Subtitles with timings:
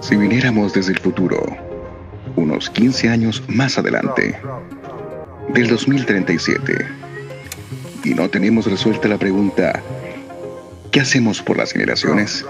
[0.00, 1.44] Si viniéramos desde el futuro,
[2.36, 4.38] unos 15 años más adelante,
[5.52, 6.86] del 2037,
[8.04, 9.82] y no tenemos resuelta la pregunta,
[10.92, 12.46] ¿qué hacemos por las generaciones?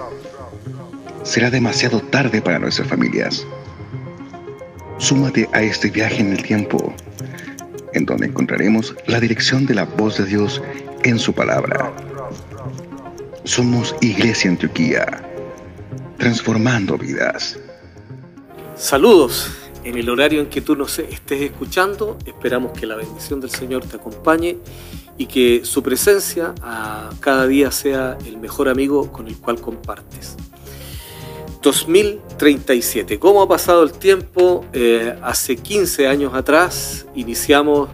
[1.23, 3.47] Será demasiado tarde para nuestras familias.
[4.99, 6.93] Súmate a este viaje en el tiempo,
[7.95, 10.63] en donde encontraremos la dirección de la voz de Dios
[11.03, 11.93] en su palabra.
[13.45, 15.28] Somos Iglesia Antioquía
[16.19, 17.59] transformando vidas.
[18.77, 19.51] Saludos.
[19.85, 23.87] En el horario en que tú nos estés escuchando, esperamos que la bendición del Señor
[23.87, 24.59] te acompañe
[25.17, 30.37] y que su presencia a cada día sea el mejor amigo con el cual compartes.
[31.63, 33.19] 2037.
[33.19, 34.65] ¿Cómo ha pasado el tiempo?
[34.73, 37.89] Eh, hace 15 años atrás iniciamos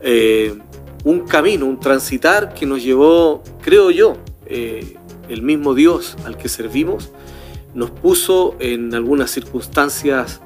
[0.00, 0.58] eh,
[1.04, 4.16] un camino, un transitar que nos llevó, creo yo,
[4.46, 4.96] eh,
[5.28, 7.10] el mismo Dios al que servimos,
[7.74, 10.40] nos puso en algunas circunstancias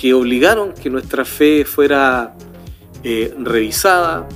[0.00, 2.34] que obligaron que nuestra fe fuera
[3.04, 4.28] eh, revisada,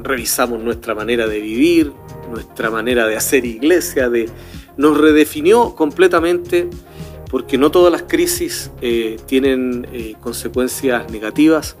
[0.00, 1.92] revisamos nuestra manera de vivir,
[2.30, 4.28] nuestra manera de hacer iglesia, de,
[4.76, 6.68] nos redefinió completamente
[7.30, 11.76] porque no todas las crisis eh, tienen eh, consecuencias negativas.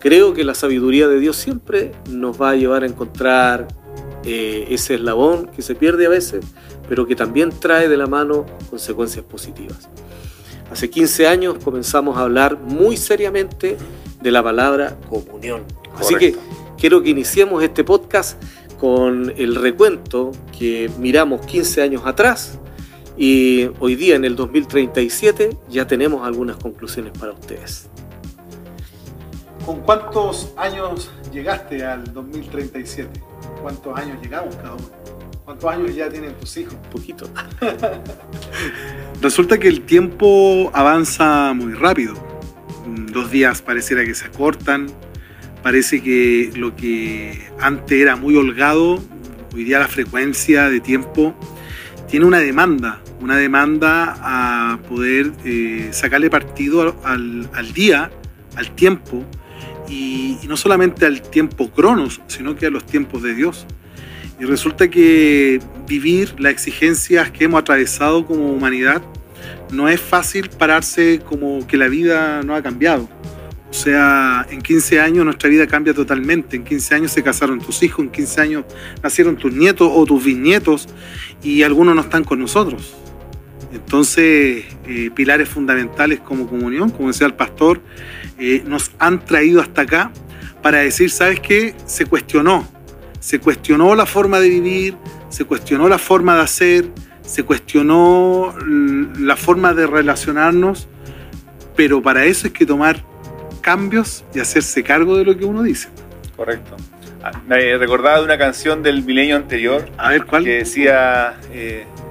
[0.00, 3.68] Creo que la sabiduría de Dios siempre nos va a llevar a encontrar
[4.24, 6.44] ese eslabón que se pierde a veces,
[6.88, 9.88] pero que también trae de la mano consecuencias positivas.
[10.70, 13.76] Hace 15 años comenzamos a hablar muy seriamente
[14.20, 15.62] de la palabra comunión.
[15.96, 16.36] Así que
[16.76, 18.42] quiero que iniciemos este podcast
[18.78, 22.58] con el recuento que miramos 15 años atrás
[23.16, 27.88] y hoy día en el 2037 ya tenemos algunas conclusiones para ustedes.
[29.66, 33.20] ¿Con cuántos años llegaste al 2037?
[33.62, 34.90] ¿Cuántos años llegamos cada uno?
[35.44, 36.74] ¿Cuántos años ya tienen tus hijos?
[36.92, 37.28] Poquito.
[39.22, 42.14] Resulta que el tiempo avanza muy rápido.
[43.12, 44.88] Dos días pareciera que se acortan.
[45.62, 49.02] Parece que lo que antes era muy holgado,
[49.54, 51.34] hoy día la frecuencia de tiempo
[52.08, 58.10] tiene una demanda, una demanda a poder eh, sacarle partido al, día,
[58.56, 59.24] al tiempo,
[59.88, 63.66] y, y, no solamente al tiempo cronos, sino que a los tiempos de Dios.
[64.40, 69.02] Y resulta que vivir las exigencias que hemos atravesado como humanidad
[69.70, 73.08] no es fácil pararse como que la vida no ha cambiado.
[73.70, 76.56] O sea, en 15 años nuestra vida cambia totalmente.
[76.56, 78.64] En 15 años se casaron tus hijos, en 15 años
[79.02, 80.88] nacieron tus nietos o tus bisnietos
[81.42, 82.94] y algunos no están con nosotros.
[83.72, 87.82] Entonces, eh, pilares fundamentales como comunión, como decía el pastor,
[88.38, 90.10] eh, nos han traído hasta acá
[90.62, 91.74] para decir, ¿sabes qué?
[91.86, 92.66] Se cuestionó,
[93.20, 94.96] se cuestionó la forma de vivir,
[95.28, 96.90] se cuestionó la forma de hacer,
[97.22, 98.54] se cuestionó
[99.18, 100.88] la forma de relacionarnos,
[101.76, 103.04] pero para eso hay que tomar
[103.60, 105.88] cambios y hacerse cargo de lo que uno dice.
[106.36, 106.76] Correcto.
[107.22, 110.44] Ah, me recordaba de una canción del milenio anterior A ver, ¿cuál?
[110.44, 111.34] que decía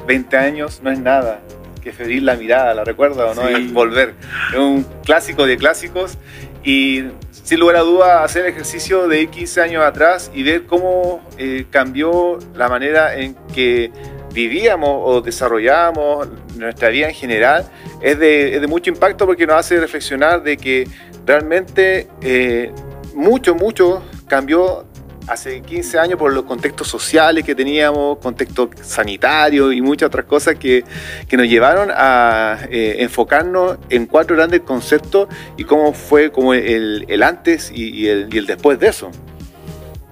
[0.05, 1.39] 20 eh, años no es nada,
[1.87, 3.47] que febril la mirada, ¿la recuerda o no?
[3.47, 4.13] Es volver.
[4.51, 6.17] Es un clásico de clásicos
[6.63, 11.21] y sin lugar a duda hacer ejercicio de ir 15 años atrás y ver cómo
[11.37, 13.89] eh, cambió la manera en que
[14.33, 16.27] vivíamos o desarrollábamos
[16.57, 17.69] nuestra vida en general
[18.01, 20.87] es de, mucho impacto porque nos hace reflexionar de que
[21.25, 22.73] realmente eh,
[23.15, 24.86] mucho, mucho cambió
[25.27, 30.55] hace 15 años por los contextos sociales que teníamos, contexto sanitario y muchas otras cosas
[30.55, 30.83] que,
[31.27, 35.27] que nos llevaron a eh, enfocarnos en cuatro grandes conceptos
[35.57, 39.11] y cómo fue como el, el antes y, el, y el después de eso.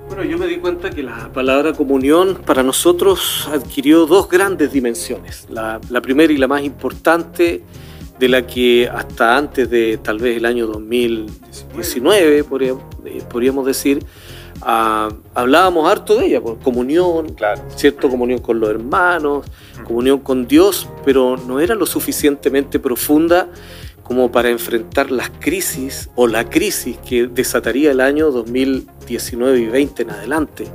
[0.07, 5.47] Bueno, yo me di cuenta que la palabra comunión para nosotros adquirió dos grandes dimensiones.
[5.49, 7.63] La, la, primera y la más importante,
[8.19, 14.05] de la que hasta antes de tal vez el año 2019, podríamos, eh, podríamos decir,
[14.61, 17.35] hablábamos harto de ella, pues, comunión,
[17.75, 18.09] ¿cierto?
[18.09, 19.45] Comunión con los hermanos,
[19.85, 23.49] comunión con Dios, pero no era lo suficientemente profunda
[24.03, 30.03] como para enfrentar las crisis o la crisis que desataría el año 2019 y 20
[30.03, 30.67] en adelante.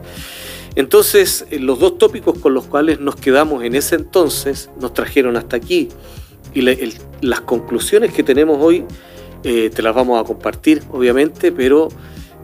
[0.74, 5.36] Entonces, eh, los dos tópicos con los cuales nos quedamos en ese entonces nos trajeron
[5.36, 5.88] hasta aquí.
[6.54, 8.84] Y las conclusiones que tenemos hoy
[9.44, 11.88] eh, te las vamos a compartir, obviamente, pero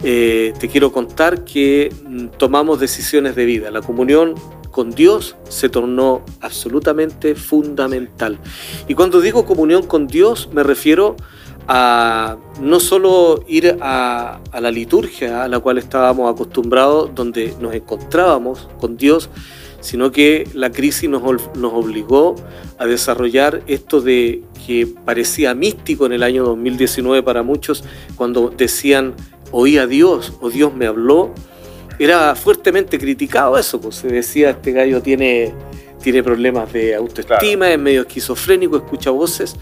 [0.03, 3.71] eh, te quiero contar que mm, tomamos decisiones de vida.
[3.71, 4.35] La comunión
[4.71, 8.39] con Dios se tornó absolutamente fundamental.
[8.89, 11.17] Y cuando digo comunión con Dios me refiero
[11.69, 18.69] a no solo ir a, la liturgia a la cual estábamos acostumbrados, donde nos encontrábamos
[18.79, 19.31] con Dios,
[19.81, 22.35] sino que la crisis nos obligó
[22.79, 27.85] a desarrollar esto de que parecía místico en el año 2019 para muchos,
[28.17, 29.15] cuando decían
[29.53, 31.33] oí a Dios o Dios me habló,
[31.99, 35.55] era fuertemente criticado eso, pues se decía este gallo tiene,
[36.03, 39.57] tiene problemas de autoestima, es medio esquizofrénico, escucha voces,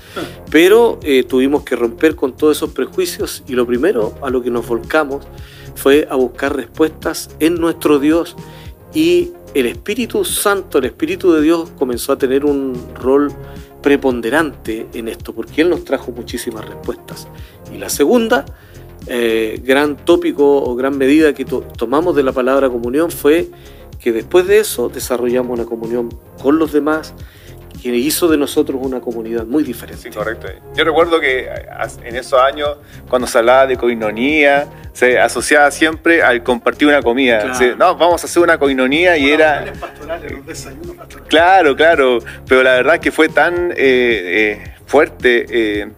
[0.51, 4.51] pero eh, tuvimos que romper con todos esos prejuicios y lo primero a lo que
[4.51, 5.27] nos volcamos
[5.77, 8.37] fue a buscar respuestas en nuestro Dios
[8.93, 13.33] y el Espíritu Santo, el Espíritu de Dios comenzó a tener un rol
[13.83, 17.29] preponderante en esto, porque Él nos trajo muchísimas respuestas.
[17.73, 18.47] Y la segunda
[19.07, 23.49] eh, gran tópico o gran medida que tomamos de la palabra comunión fue
[24.01, 26.09] que después de eso desarrollamos una comunión
[26.43, 27.15] con los demás
[27.83, 30.05] que hizo de nosotros una comunidad muy diferente.
[30.05, 30.49] Sí, correcto.
[30.75, 31.51] Yo recuerdo que
[32.03, 32.79] en esos años,
[33.11, 37.53] cuando se hablaba de coinonía, se asociaba siempre al compartir una comida.
[37.77, 39.67] no, vamos a hacer una coinonía y era...
[41.29, 43.73] Claro, claro, pero la verdad es que fue tan...
[43.73, 45.89] Eh, eh, fuerte eh,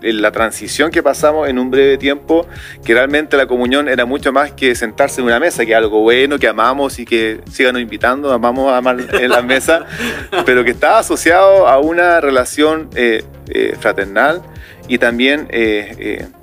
[0.00, 2.46] la transición que pasamos en un breve tiempo,
[2.82, 6.38] que realmente la comunión era mucho más que sentarse en una mesa, que algo bueno,
[6.38, 9.84] que amamos y que sigan invitando, amamos a amar en la mesa,
[10.46, 14.40] pero que estaba asociado a una relación eh, eh, fraternal
[14.88, 15.46] y también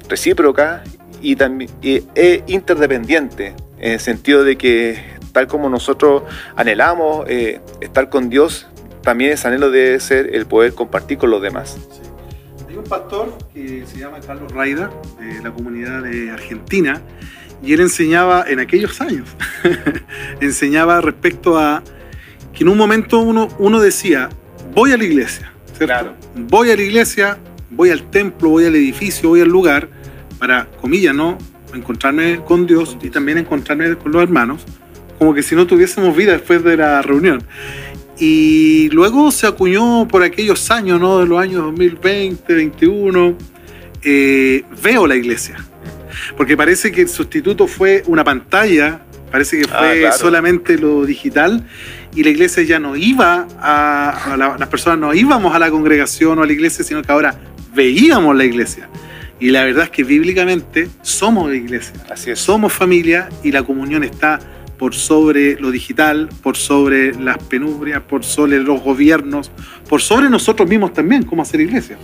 [0.07, 0.83] recíproca
[1.23, 6.21] y también e interdependiente, en el sentido de que tal como nosotros
[6.55, 8.67] anhelamos estar con Dios,
[9.05, 11.77] también ese anhelo debe ser el poder compartir con los demás.
[12.67, 17.01] Hay un pastor que se llama Carlos Raida, de la comunidad de Argentina,
[17.63, 19.29] y él enseñaba en aquellos años,
[20.41, 21.83] enseñaba respecto a
[22.51, 24.29] que en un momento uno, uno decía,
[24.73, 26.13] voy a la iglesia, ¿cierto?
[26.35, 27.37] Voy a la iglesia,
[27.69, 29.87] voy al templo, voy al edificio, voy al lugar,
[30.39, 31.37] para, comillas, ¿no?
[31.73, 34.63] Encontrarme con Dios y también encontrarme con los hermanos,
[35.19, 37.43] como que si no tuviésemos vida después de la reunión.
[38.17, 41.19] Y luego se acuñó por aquellos años, ¿no?
[41.19, 43.37] De los años 2020, 2021,
[44.03, 45.57] eh, veo la iglesia.
[46.37, 49.01] Porque parece que el sustituto fue una pantalla,
[49.31, 51.65] parece que ah, fue solamente lo digital
[52.15, 56.43] y la iglesia ya no iba a, las personas no íbamos a la congregación o
[56.43, 57.35] a la iglesia, sino que ahora
[57.73, 58.87] veíamos la iglesia.
[59.37, 61.93] Y la verdad es que bíblicamente somos la iglesia.
[62.09, 62.39] Así es.
[62.39, 64.39] Somos familia y la comunión está
[64.77, 69.51] por sobre lo digital, por sobre las penurias, por sobre los gobiernos,
[69.89, 71.97] por sobre nosotros mismos también, como hacer iglesia.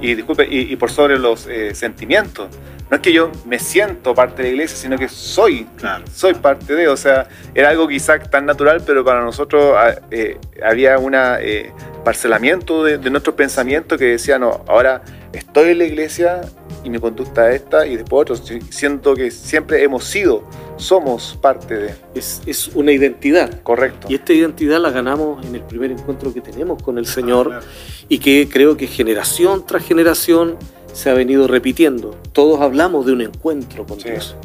[0.00, 2.48] Y, disculpe, y, por sobre los eh, sentimientos.
[2.88, 5.66] No es que yo me siento parte de la iglesia, sino que soy,
[6.12, 10.38] soy parte de, o sea, era algo quizás tan natural, pero para nosotros ah, eh,
[10.64, 11.72] había un eh,
[12.04, 15.02] parcelamiento de, de nuestro pensamiento que decía, no, ahora
[15.32, 16.42] estoy en la iglesia
[16.86, 18.42] y mi conducta es esta y después otros.
[18.70, 20.44] Siento que siempre hemos sido,
[20.76, 21.94] somos parte de.
[22.14, 23.60] Es, es, una identidad.
[23.62, 24.06] Correcto.
[24.08, 27.60] Y esta identidad la ganamos en el primer encuentro que tenemos con el Señor
[28.08, 30.56] y que creo que generación tras generación
[30.92, 32.16] se ha venido repitiendo.
[32.32, 34.36] Todos hablamos de un encuentro con Dios.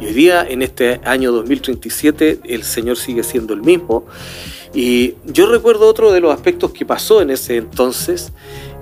[0.00, 4.06] Y hoy día, en este año 2037, el Señor sigue siendo el mismo.
[4.72, 8.32] Y yo recuerdo otro de los aspectos que pasó en ese entonces,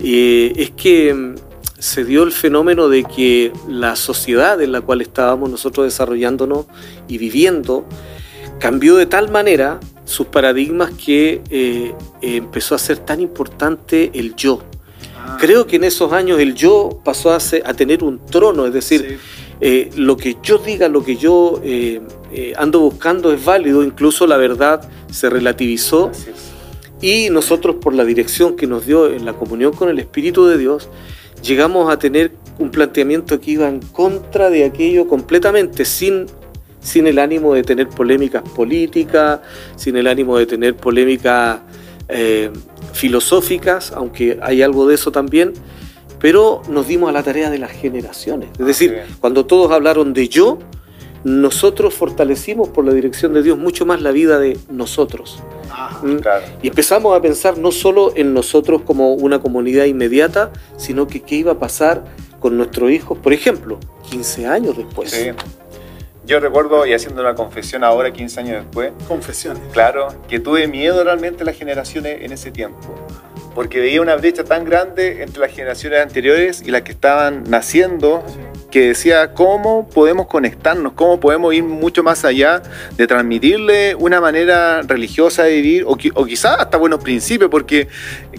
[0.01, 1.35] eh, es que mm,
[1.79, 6.67] se dio el fenómeno de que la sociedad en la cual estábamos nosotros desarrollándonos
[7.09, 7.87] y viviendo
[8.59, 11.93] cambió de tal manera sus paradigmas que eh,
[12.23, 14.63] empezó a ser tan importante el yo.
[15.19, 15.37] Ah.
[15.39, 19.19] Creo que en esos años el yo pasó a, a tener un trono, es decir,
[19.61, 22.01] eh, lo que yo diga, lo que yo eh,
[22.57, 26.11] ando buscando es válido, incluso la verdad se relativizó.
[27.03, 30.57] Y nosotros por la dirección que nos dio en la comunión con el Espíritu de
[30.57, 30.89] Dios,
[31.43, 36.27] llegamos a tener un planteamiento que iba en contra de aquello completamente, sin,
[36.81, 39.41] sin el ánimo de tener polémicas políticas,
[39.77, 41.61] sin el ánimo de tener polémicas
[42.09, 42.51] eh,
[42.93, 45.53] filosóficas, aunque hay algo de eso también,
[46.19, 48.49] pero nos dimos a la tarea de las generaciones.
[48.59, 50.59] Es decir, cuando todos hablaron de yo,
[51.25, 55.43] nosotros fortalecimos por la dirección de Dios mucho más la vida de nosotros.
[55.71, 56.19] Ah, ¿Mm?
[56.63, 61.37] Y empezamos a pensar no solo en nosotros como una comunidad inmediata, sino que qué
[61.37, 62.05] iba a pasar
[62.41, 63.79] con nuestros hijos, por ejemplo,
[64.11, 65.11] 15 años después.
[65.11, 65.31] Sí.
[66.27, 68.93] Yo recuerdo, y haciendo una confesión ahora, 15 años después.
[69.07, 69.63] Confesiones.
[69.73, 72.95] Claro, que tuve miedo realmente a las generaciones en ese tiempo.
[73.55, 78.25] Porque veía una brecha tan grande entre las generaciones anteriores y las que estaban naciendo
[78.77, 82.63] que decía cómo podemos conectarnos, cómo podemos ir mucho más allá
[82.99, 87.89] de transmitirle una manera religiosa de vivir o, o quizás hasta buenos principios, porque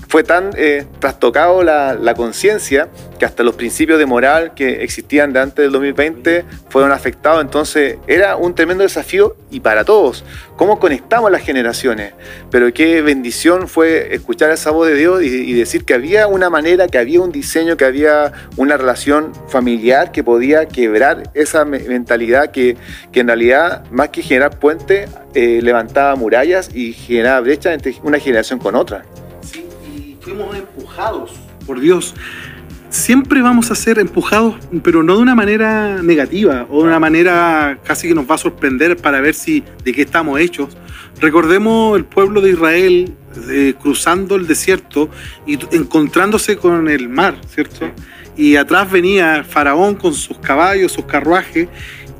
[0.08, 5.34] fue tan eh, trastocado la, la conciencia que hasta los principios de moral que existían
[5.34, 7.42] de antes del 2020 fueron afectados.
[7.42, 10.24] Entonces era un tremendo desafío y para todos,
[10.56, 12.14] cómo conectamos las generaciones.
[12.52, 16.88] Pero qué bendición fue escuchar esa voz de Dios y, decir que había una manera,
[16.88, 22.76] que había un diseño, que había una relación familiar que podía quebrar esa mentalidad que,
[23.14, 28.20] que en realidad, más que generar puente, eh, levantaba murallas y generaba brecha entre una
[28.20, 29.06] generación con otra.
[29.40, 29.66] Sí,
[29.96, 31.32] y fuimos empujados
[31.66, 32.14] por Dios
[32.90, 37.80] siempre vamos a ser empujados, pero no de una manera negativa o de una manera
[37.84, 40.76] casi que nos va a sorprender para ver si de qué estamos hechos.
[41.22, 43.14] Recordemos el pueblo de Israel
[43.50, 45.10] eh, cruzando el desierto
[45.46, 47.92] y encontrándose con el mar, ¿cierto?
[48.38, 51.68] Y atrás venía faraón con sus caballos, sus carruajes,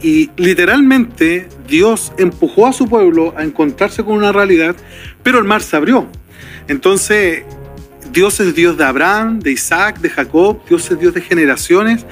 [0.02, 4.76] y literalmente Dios empujó a su pueblo a encontrarse con una realidad,
[5.24, 6.08] pero el mar se abrió.
[6.68, 7.44] Entonces,
[8.12, 12.06] Dios es Dios de Abraham, de Isaac, de Jacob, Dios es Dios de generaciones.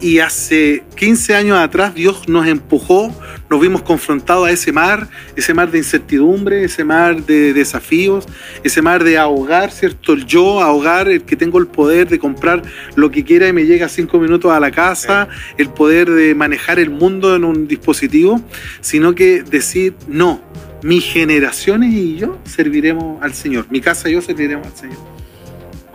[0.00, 3.12] Y hace 15 años atrás Dios nos empujó,
[3.50, 8.26] nos vimos confrontados a ese mar, ese mar de incertidumbre, ese mar de desafíos,
[8.62, 10.12] ese mar de ahogar, ¿cierto?
[10.12, 12.62] El yo, ahogar, el que tengo el poder de comprar
[12.94, 16.78] lo que quiera y me llega cinco minutos a la casa, el poder de manejar
[16.78, 18.40] el mundo en un dispositivo,
[18.80, 20.40] sino que decir, no,
[20.82, 25.17] mis generaciones y yo serviremos al Señor, mi casa y yo serviremos al Señor.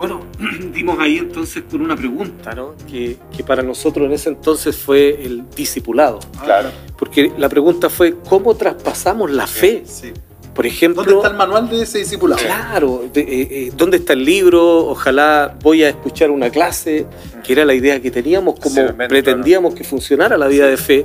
[0.06, 0.26] Bueno,
[0.72, 2.74] dimos ahí entonces con una pregunta, ¿no?
[2.90, 6.20] Que, para nosotros en ese entonces fue el discipulado.
[6.42, 6.70] Claro.
[6.98, 9.82] Porque la pregunta fue, ¿cómo traspasamos la fe?
[9.86, 10.12] Sí.
[10.54, 12.40] Por ejemplo, ¿Dónde está el manual de ese discipulado?
[12.40, 14.86] Claro, eh, eh, ¿dónde está el libro?
[14.86, 17.06] Ojalá voy a escuchar una clase,
[17.42, 21.04] que era la idea que teníamos, como pretendíamos que funcionara la vida de fe,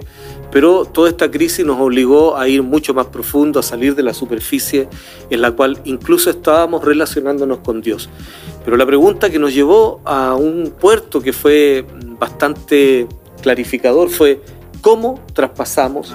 [0.52, 4.14] pero toda esta crisis nos obligó a ir mucho más profundo, a salir de la
[4.14, 4.88] superficie
[5.30, 8.10] en la cual incluso estábamos relacionándonos con Dios.
[8.66, 11.86] Pero la pregunta que nos llevó a un puerto que fue
[12.20, 13.08] bastante
[13.42, 14.42] clarificador fue,
[14.82, 16.14] ¿cómo traspasamos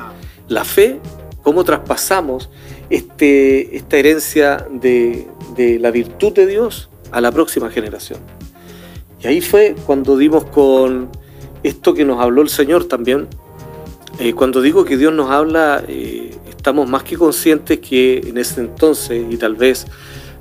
[0.49, 1.01] la fe?
[1.43, 2.49] ¿Cómo traspasamos
[2.91, 5.27] este, esta herencia de,
[5.81, 8.21] la virtud de Dios a la próxima generación.
[9.23, 11.09] Y ahí fue cuando dimos con
[11.63, 13.29] esto que nos habló el Señor también.
[14.19, 18.61] Eh, cuando digo que Dios nos habla, eh, estamos más que conscientes que en ese
[18.61, 19.87] entonces, y tal vez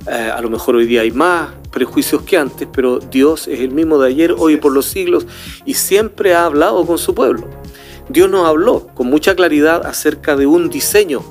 [0.06, 3.70] eh, a lo mejor hoy día hay más prejuicios que antes, pero Dios es el
[3.70, 5.26] mismo de ayer, hoy y por los siglos,
[5.64, 7.48] y siempre ha hablado con su pueblo.
[8.08, 11.22] Dios nos habló con mucha claridad acerca de un diseño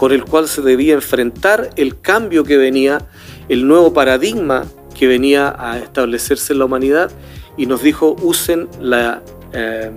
[0.00, 3.06] con el cual se debía enfrentar el cambio que venía,
[3.50, 4.64] el nuevo paradigma
[4.94, 7.10] que venía a establecerse en la humanidad
[7.58, 9.90] y nos dijo usen la eh,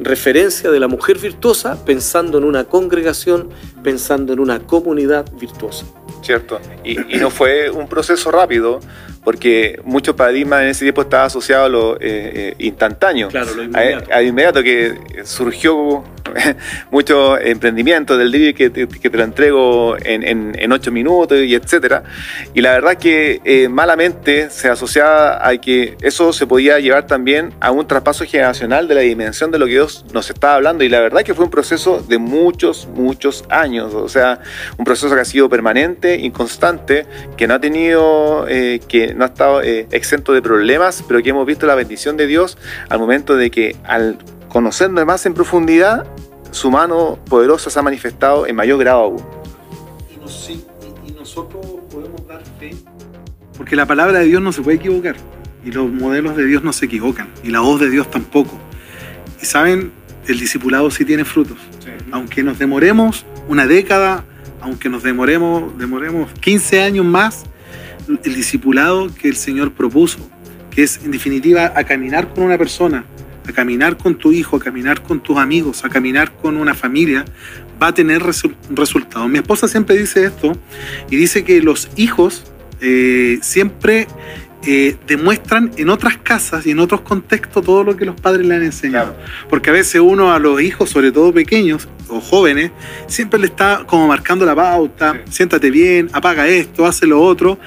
[0.00, 3.50] referencia de la mujer virtuosa pensando en una congregación,
[3.82, 5.86] pensando en una comunidad virtuosa.
[6.22, 8.80] Cierto, y, y no fue un proceso rápido,
[9.28, 13.62] porque mucho paradigma en ese tiempo estaba asociado a lo eh, eh, instantáneo, claro, lo
[13.62, 14.10] inmediato.
[14.10, 14.94] A, inmediato que
[15.24, 16.02] surgió
[16.90, 20.22] mucho emprendimiento del día que, te, que te lo entrego en,
[20.58, 22.04] en, ocho minutos y etcétera.
[22.54, 27.52] Y la verdad que eh, malamente se asociaba a que eso se podía llevar también
[27.60, 30.84] a un traspaso generacional de la dimensión de lo que Dios nos estaba hablando.
[30.84, 33.92] Y la verdad que fue un proceso de muchos, muchos años.
[33.92, 34.40] O sea,
[34.78, 37.04] un proceso que ha sido permanente, inconstante,
[37.36, 41.46] que no ha tenido, que no ha estado eh, exento de problemas, pero que hemos
[41.46, 42.56] visto la bendición de Dios
[42.88, 46.06] al momento de que al conocernos más en profundidad,
[46.50, 49.24] su mano poderosa se ha manifestado en mayor grado aún.
[51.06, 52.74] Y, nosotros podemos dar fe.
[53.56, 55.16] Porque la palabra de Dios no se puede equivocar.
[55.64, 57.28] Y los modelos de Dios no se equivocan.
[57.42, 58.58] Y la voz de Dios tampoco.
[59.42, 59.92] Y saben,
[60.26, 61.58] el discipulado sí tiene frutos.
[62.12, 64.24] Aunque nos demoremos una década,
[64.60, 67.44] aunque nos demoremos, demoremos 15 años más,
[68.08, 70.18] el discipulado que el Señor propuso,
[70.70, 73.04] que es en definitiva a caminar con una persona,
[73.46, 77.24] a caminar con tu hijo, a caminar con tus amigos, a caminar con una familia,
[77.82, 79.28] va a tener resultados.
[79.28, 80.52] Mi esposa siempre dice esto
[81.10, 82.44] y dice que los hijos
[82.80, 84.06] eh, siempre
[84.66, 88.56] eh, demuestran en otras casas y en otros contextos todo lo que los padres le
[88.56, 89.16] han enseñado.
[89.48, 92.72] Porque a veces uno a los hijos, sobre todo pequeños o jóvenes,
[93.06, 97.58] siempre le está como marcando la pauta, siéntate bien, apaga esto, hace lo otro,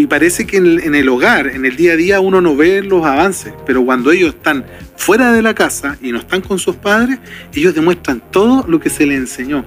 [0.00, 3.04] y parece que en el, hogar, en el día a día, uno no ve los
[3.04, 4.64] avances, pero cuando ellos están
[4.96, 7.18] fuera de la casa y no están con sus padres,
[7.54, 9.64] ellos demuestran todo lo que se les enseñó.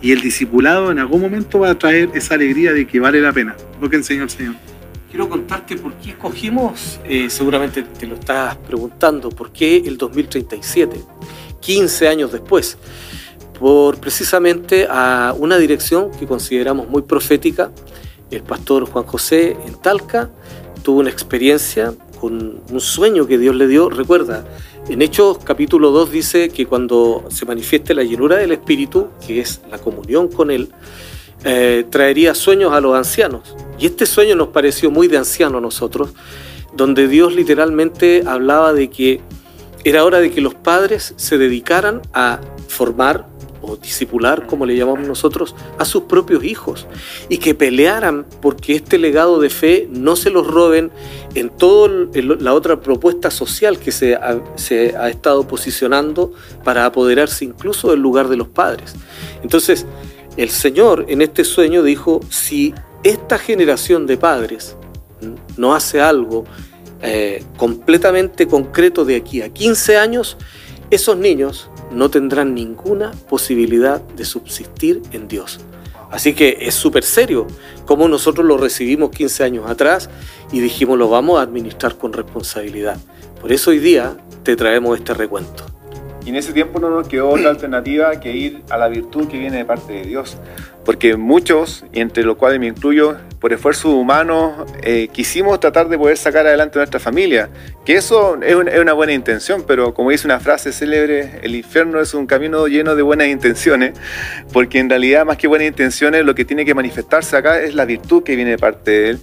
[0.00, 3.32] Y el discipulado en algún momento va a traer esa alegría de que vale la
[3.32, 4.54] pena lo que enseñó el Señor.
[5.10, 11.00] Quiero contarte por qué escogimos, eh, seguramente te lo estás preguntando, por qué el 2037,
[11.60, 12.78] 15 años después
[13.58, 17.70] por precisamente a una dirección que consideramos muy profética,
[18.30, 20.30] el pastor Juan José en Talca
[20.82, 23.90] tuvo una experiencia con un sueño que Dios le dio.
[23.90, 24.44] Recuerda,
[24.88, 29.60] en Hechos capítulo 2 dice que cuando se manifieste la llenura del Espíritu, que es
[29.70, 30.70] la comunión con Él,
[31.44, 33.54] eh, traería sueños a los ancianos.
[33.78, 36.10] Y este sueño nos pareció muy de anciano a nosotros,
[36.74, 39.20] donde Dios literalmente hablaba de que
[39.84, 43.26] era hora de que los padres se dedicaran a formar
[43.74, 46.86] discipular, como le llamamos nosotros, a sus propios hijos
[47.28, 50.92] y que pelearan porque este legado de fe no se los roben
[51.34, 54.16] en toda la otra propuesta social que se
[54.54, 56.32] se ha estado posicionando
[56.62, 58.94] para apoderarse incluso del lugar de los padres.
[59.42, 59.86] Entonces,
[60.36, 64.76] el Señor en este sueño dijo, si esta generación de padres
[65.56, 66.44] no hace algo
[67.02, 70.36] eh, completamente concreto de aquí a 15 años,
[70.90, 75.60] esos niños no tendrán ninguna posibilidad de subsistir en Dios.
[76.10, 77.46] Así que es súper serio
[77.84, 80.08] como nosotros lo recibimos 15 años atrás
[80.52, 82.96] y dijimos lo vamos a administrar con responsabilidad.
[83.40, 85.64] Por eso hoy día te traemos este recuento.
[86.24, 89.38] Y en ese tiempo no nos quedó otra alternativa que ir a la virtud que
[89.38, 90.36] viene de parte de Dios.
[90.86, 95.98] Porque muchos, y entre los cuales me incluyo, por esfuerzos humanos, eh, quisimos tratar de
[95.98, 97.48] poder sacar adelante nuestra familia.
[97.84, 102.14] Que eso es una, buena intención, pero como dice una frase célebre, el infierno es
[102.14, 103.92] un camino lleno de buenas intenciones,
[104.52, 107.84] porque en realidad más que buenas intenciones, lo que tiene que manifestarse acá es la
[107.84, 109.18] virtud que viene de parte de Él.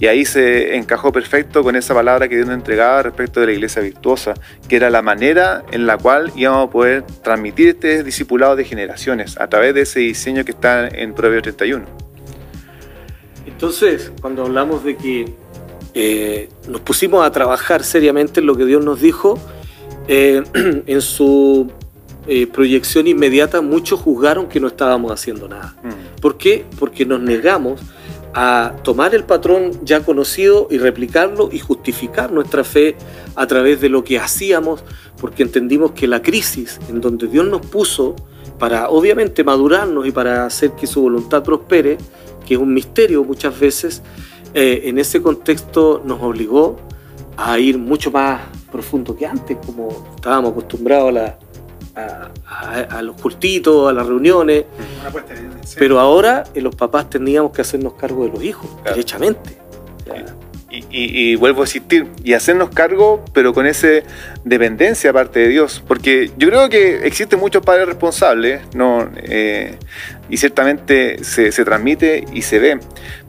[0.00, 3.52] Y ahí se encajó perfecto con esa palabra que Dios nos entregaba respecto de la
[3.52, 4.34] iglesia virtuosa,
[4.68, 9.38] que era la manera en la cual íbamos a poder transmitir este discipulado de generaciones
[9.38, 11.84] a través de ese diseño que está en Proverbio 31.
[13.46, 15.34] Entonces, cuando hablamos de que
[15.94, 19.38] eh, nos pusimos a trabajar seriamente en lo que Dios nos dijo,
[20.06, 20.42] eh,
[20.86, 21.70] en su
[22.26, 25.74] eh, proyección inmediata muchos juzgaron que no estábamos haciendo nada.
[25.82, 26.20] Mm.
[26.20, 26.66] ¿Por qué?
[26.78, 27.80] Porque nos negamos
[28.34, 32.96] a tomar el patrón ya conocido y replicarlo y justificar nuestra fe
[33.34, 34.84] a través de lo que hacíamos,
[35.20, 38.14] porque entendimos que la crisis en donde Dios nos puso
[38.58, 41.98] para obviamente madurarnos y para hacer que su voluntad prospere,
[42.46, 44.02] que es un misterio muchas veces,
[44.54, 46.76] eh, en ese contexto nos obligó
[47.36, 51.14] a ir mucho más profundo que antes, como estábamos acostumbrados
[51.94, 54.64] a, los cultitos, a las reuniones.
[55.78, 59.58] Pero ahora eh, los papás teníamos que hacernos cargo de los hijos, derechamente.
[60.70, 63.88] Y, vuelvo a insistir, y hacernos cargo, pero con esa
[64.44, 65.82] dependencia aparte de Dios.
[65.86, 69.10] Porque yo creo que existen muchos padres responsables, ¿no?
[69.16, 69.76] Eh,
[70.28, 72.80] y ciertamente se, transmite y se ve.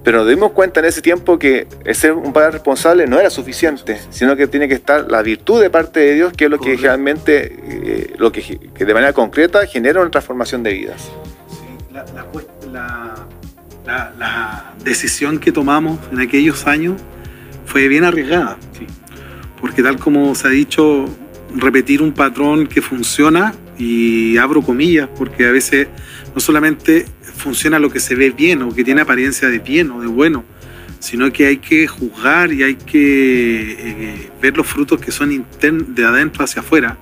[0.04, 4.02] Pero nos dimos cuenta en ese tiempo que ser un padre responsable no era suficiente,
[4.10, 6.76] sino que tiene que estar la virtud de parte de Dios, que es lo que
[6.76, 11.10] realmente, eh, lo que, de manera concreta genera una transformación de vidas.
[11.50, 11.96] Sí,
[12.74, 13.26] la,
[13.86, 17.02] la decisión que tomamos en aquellos años
[17.70, 18.58] fue bien arriesgada,
[19.62, 21.06] porque tal como se ha dicho,
[21.56, 25.88] repetir un patrón que funciona, y abro comillas, porque a veces
[26.36, 30.02] no solamente funciona lo que se ve bien o que tiene apariencia de bien o
[30.02, 30.44] de bueno,
[31.00, 36.06] sino que hay que juzgar y hay que eh, ver los frutos que son de
[36.06, 36.98] adentro hacia afuera.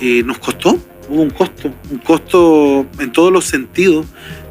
[0.00, 4.06] Eh, nos costó, hubo un costo, un costo en todos los sentidos,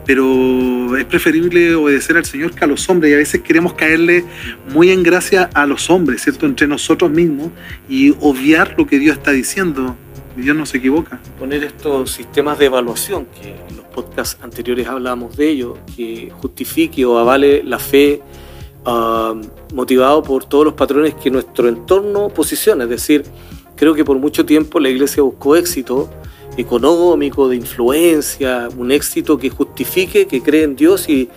[0.05, 4.25] pero es preferible obedecer al Señor que a los hombres y a veces queremos caerle
[4.73, 6.45] muy en gracia a los hombres, ¿cierto?
[6.45, 7.49] Entre nosotros mismos
[7.87, 9.95] y obviar lo que Dios está diciendo.
[10.35, 11.19] Dios no se equivoca.
[11.37, 17.05] Poner estos sistemas de evaluación, que en los podcasts anteriores hablábamos de ello, que justifique
[17.05, 18.21] o avale la fe
[18.85, 19.35] ah,
[19.73, 22.85] motivado por todos los patrones que nuestro entorno posiciona.
[22.85, 23.23] Es decir,
[23.75, 26.09] creo que por mucho tiempo la iglesia buscó éxito
[26.57, 31.29] económico, de influencia, un éxito que justifique, que cree en Dios y,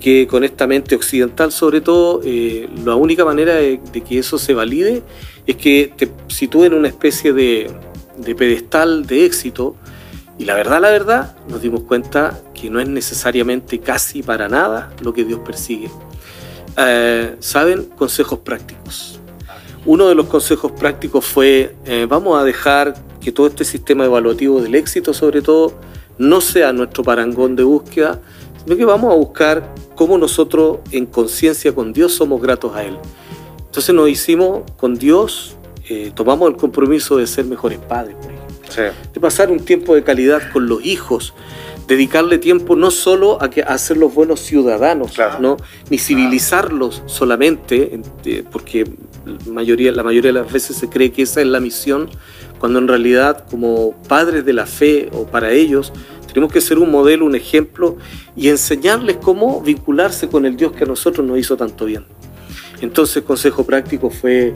[0.00, 4.52] que con esta mente occidental sobre todo, eh, la única manera de, que eso se
[4.52, 5.02] valide
[5.46, 7.70] es que te sitúe en una especie de,
[8.36, 9.76] pedestal de éxito
[10.38, 14.92] y la verdad, la verdad, nos dimos cuenta que no es necesariamente casi para nada
[15.02, 15.90] lo que Dios persigue.
[16.76, 17.84] Eh, ¿Saben?
[17.84, 19.18] Consejos prácticos.
[19.86, 24.60] Uno de los consejos prácticos fue, eh, vamos a dejar que todo este sistema evaluativo
[24.60, 25.74] del éxito, sobre todo,
[26.18, 28.20] no sea nuestro parangón de búsqueda,
[28.64, 32.96] sino que vamos a buscar cómo nosotros en conciencia con Dios somos gratos a Él.
[33.66, 35.56] Entonces nos hicimos con Dios,
[35.88, 38.16] eh, tomamos el compromiso de ser mejores padres,
[38.76, 41.34] de pasar un tiempo de calidad con los hijos,
[41.86, 45.56] dedicarle tiempo no solo a, que, a ser los buenos ciudadanos, ¿no?
[45.90, 48.84] ni civilizarlos solamente, eh, porque
[49.46, 52.10] mayoría, la mayoría de las veces se cree que esa es la misión,
[52.58, 55.92] cuando en realidad como padres de la fe o para ellos
[56.32, 57.96] tenemos que ser un modelo, un ejemplo
[58.36, 62.04] y enseñarles cómo vincularse con el Dios que a nosotros nos hizo tanto bien.
[62.80, 64.54] Entonces el consejo práctico fue,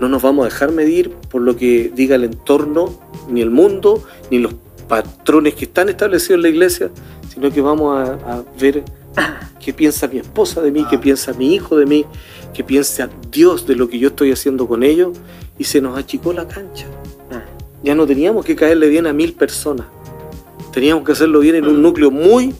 [0.00, 4.02] no nos vamos a dejar medir por lo que diga el entorno, ni el mundo,
[4.30, 4.54] ni los
[4.88, 6.90] patrones que están establecidos en la iglesia,
[7.32, 8.82] sino que vamos a, ver
[9.60, 10.86] ¿Qué piensa mi esposa de mí?
[10.88, 12.06] ¿Qué piensa mi hijo de mí?
[12.54, 15.18] ¿Qué piensa Dios de lo que yo estoy haciendo con ellos?
[15.58, 16.86] Y se nos achicó la cancha.
[17.82, 19.86] Ya no teníamos que caerle bien a mil personas.
[20.72, 22.54] Teníamos que hacerlo bien en un núcleo muy,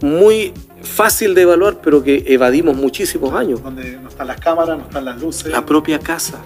[0.00, 3.62] muy fácil de evaluar, pero que evadimos muchísimos años.
[3.62, 5.50] Donde no están las cámaras, no están las luces.
[5.50, 6.42] La propia casa.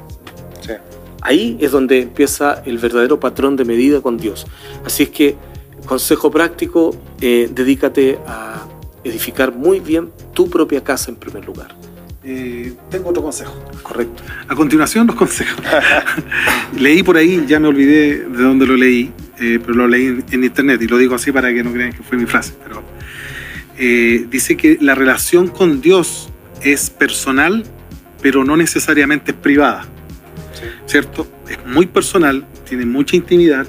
[1.23, 4.47] Ahí es donde empieza el verdadero patrón de medida con Dios.
[4.87, 5.37] Así es que,
[5.85, 8.67] consejo práctico, eh, dedícate a
[9.05, 11.75] edificar muy bien tu propia casa en primer lugar.
[12.23, 13.65] Eh, tengo otro consejo.
[13.83, 14.23] Correcto.
[14.49, 15.59] A continuación, los consejos.
[16.79, 20.45] leí por ahí, ya me olvidé de dónde lo leí, eh, pero lo leí en,
[20.45, 22.55] internet y lo digo así para que no crean que fue mi frase.
[22.63, 22.83] Pero
[24.29, 26.29] dice que la relación con Dios
[26.63, 27.65] es personal,
[28.21, 29.87] pero no necesariamente es privada.
[30.87, 31.27] ¿cierto?
[31.49, 33.67] Es muy personal, tiene mucha intimidad,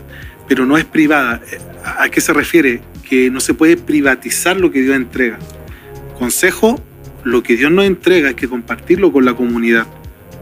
[0.48, 1.42] pero no es privada.
[1.84, 2.82] ¿A qué se refiere?
[3.08, 5.40] Que no se puede privatizar lo que Dios entrega.
[6.18, 6.82] Consejo,
[7.24, 9.88] lo que Dios nos entrega hay que compartirlo con la comunidad.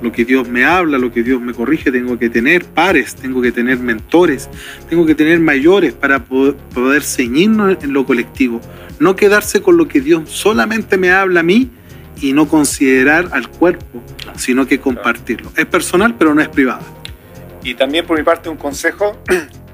[0.01, 3.41] Lo que Dios me habla, lo que Dios me corrige, tengo que tener pares, tengo
[3.41, 4.49] que tener mentores,
[4.89, 8.61] tengo que tener mayores para poder ceñirnos en lo colectivo.
[8.99, 11.69] No quedarse con lo que Dios solamente me habla a mí
[12.21, 14.01] y no considerar al cuerpo,
[14.35, 15.51] sino que compartirlo.
[15.57, 16.81] Es personal, pero no es privada.
[17.63, 19.21] Y también por mi parte un consejo,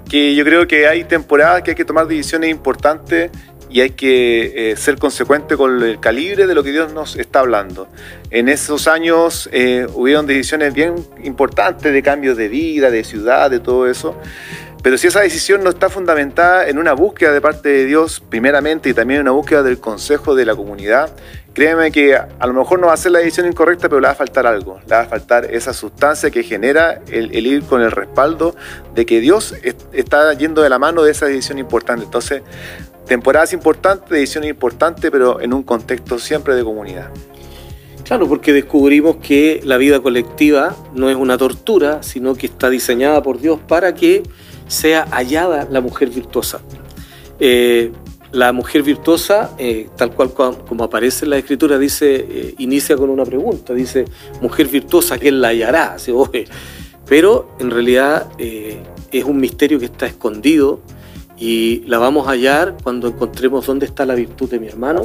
[0.10, 3.32] que yo creo que hay temporadas que hay que tomar decisiones importantes
[3.76, 7.42] y hay que eh, ser consecuente con el calibre de lo que Dios nos está
[7.42, 7.90] hablando.
[8.32, 13.60] En esos años eh, hubieron decisiones bien importantes de cambios de vida, de ciudad, de
[13.60, 14.16] todo eso.
[14.82, 18.88] Pero si esa decisión no está fundamentada en una búsqueda de parte de Dios, primeramente,
[18.88, 21.10] y también en una búsqueda del consejo de la comunidad,
[21.54, 24.14] créeme que a lo mejor no va a ser la decisión incorrecta, pero le va
[24.14, 24.80] a faltar algo.
[24.88, 28.56] Le va a faltar esa sustancia que genera el, ir con el respaldo
[28.94, 29.54] de que Dios
[29.92, 32.06] está yendo de la mano de esa decisión importante.
[32.06, 32.42] Entonces,
[33.08, 37.10] temporadas importantes, decisiones importantes, pero en un contexto siempre de comunidad.
[38.06, 43.24] Claro, porque descubrimos que la vida colectiva no es una tortura, sino que está diseñada
[43.24, 44.22] por Dios para que
[44.68, 46.62] sea hallada la mujer virtuosa.
[47.40, 47.92] Eh,
[48.32, 53.10] la mujer virtuosa, eh, tal cual como aparece en la escritura, dice, eh, inicia con
[53.10, 54.06] una pregunta, dice,
[54.40, 55.98] mujer virtuosa, ¿quién la hallará?
[57.08, 60.82] Pero en realidad es un misterio que está escondido
[61.38, 65.04] y la vamos a hallar cuando encontremos dónde está la virtud de mi hermano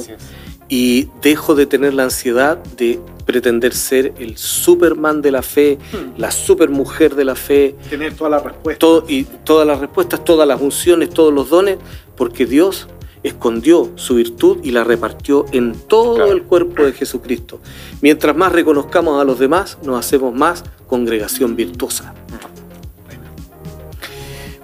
[0.69, 6.21] y dejo de tener la ansiedad de pretender ser el Superman de la fe, hmm.
[6.21, 7.75] la supermujer de la fe.
[7.89, 9.03] Tener todas las respuestas.
[9.09, 11.79] y todas las respuestas, todas las unciones, todos los dones,
[12.17, 12.89] porque Dios
[13.23, 17.61] escondió su virtud y la repartió en todo el cuerpo de Jesucristo.
[18.01, 22.15] Mientras más reconozcamos a los demás, nos hacemos más congregación virtuosa.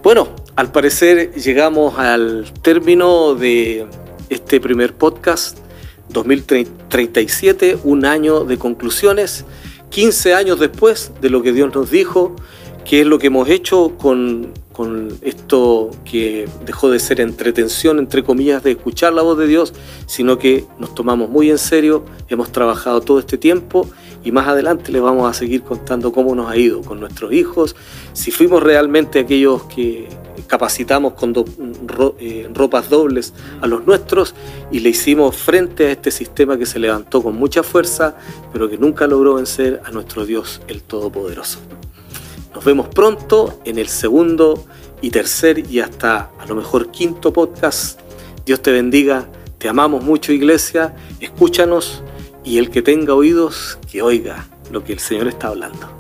[0.03, 3.87] Bueno, al parecer llegamos al término de
[4.31, 5.59] este primer podcast
[6.09, 9.45] 2037, un año de conclusiones,
[9.91, 12.35] 15 años después de lo que Dios nos dijo,
[12.87, 14.55] qué es lo que hemos hecho con,
[15.23, 19.75] esto que dejó de ser entretención, entre comillas, de escuchar la voz de Dios,
[20.07, 23.89] sino que nos tomamos muy en serio, hemos trabajado todo este tiempo
[24.25, 27.77] y más adelante les vamos a seguir contando cómo nos ha ido con nuestros hijos,
[28.15, 30.09] si fuimos realmente aquellos que
[30.47, 31.35] capacitamos con
[32.19, 34.35] eh, ropas dobles a los nuestros
[34.71, 38.17] y le hicimos frente a este sistema que se levantó con mucha fuerza,
[38.53, 41.59] pero que nunca logró vencer a nuestro Dios el Todopoderoso.
[42.55, 44.65] Nos vemos pronto en el segundo
[45.03, 48.01] y tercer y hasta a lo mejor quinto podcast.
[48.47, 49.29] Dios te bendiga,
[49.59, 52.03] te amamos mucho iglesia, escúchanos
[52.45, 55.96] y el que tenga oídos, que oiga lo que el Señor está hablando.